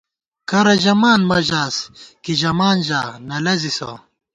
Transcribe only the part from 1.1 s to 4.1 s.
مہ ژاس، کی ژَمان ژا، نہ لَزِسہ